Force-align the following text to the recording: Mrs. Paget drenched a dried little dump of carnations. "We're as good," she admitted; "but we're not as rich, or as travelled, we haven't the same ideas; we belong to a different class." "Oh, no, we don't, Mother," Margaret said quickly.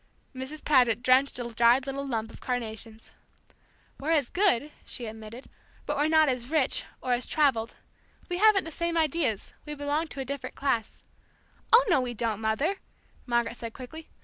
Mrs. 0.35 0.65
Paget 0.65 1.03
drenched 1.03 1.37
a 1.37 1.43
dried 1.53 1.85
little 1.85 2.07
dump 2.07 2.31
of 2.33 2.41
carnations. 2.41 3.11
"We're 3.99 4.09
as 4.13 4.31
good," 4.31 4.71
she 4.83 5.05
admitted; 5.05 5.47
"but 5.85 5.95
we're 5.95 6.07
not 6.07 6.27
as 6.27 6.49
rich, 6.49 6.83
or 7.03 7.13
as 7.13 7.27
travelled, 7.27 7.75
we 8.27 8.39
haven't 8.39 8.63
the 8.63 8.71
same 8.71 8.97
ideas; 8.97 9.53
we 9.63 9.75
belong 9.75 10.07
to 10.07 10.19
a 10.19 10.25
different 10.25 10.55
class." 10.55 11.03
"Oh, 11.71 11.85
no, 11.87 12.01
we 12.01 12.15
don't, 12.15 12.41
Mother," 12.41 12.77
Margaret 13.27 13.57
said 13.57 13.73
quickly. 13.75 14.09